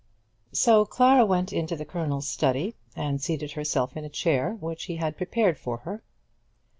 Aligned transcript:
So 0.51 0.83
Clara 0.83 1.23
went 1.27 1.53
into 1.53 1.75
the 1.75 1.85
Colonel's 1.85 2.27
study, 2.27 2.73
and 2.95 3.21
seated 3.21 3.51
herself 3.51 3.95
in 3.95 4.03
a 4.03 4.09
chair 4.09 4.53
which 4.55 4.85
he 4.85 4.95
had 4.95 5.15
prepared 5.15 5.59
for 5.59 5.77
her. 5.85 6.01